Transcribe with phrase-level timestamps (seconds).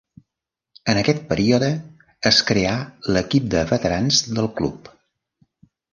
[0.93, 1.69] En aquest període
[2.31, 2.73] es creà
[3.17, 4.91] l'equip de veterans del club.